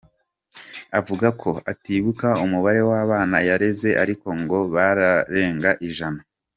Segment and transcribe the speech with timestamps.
[0.99, 6.19] Avuga ko atibuka umubare w’abana yareze ariko ngo barengaga ijana.